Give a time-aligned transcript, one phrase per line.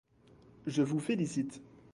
[0.65, 1.61] Je vous félicite.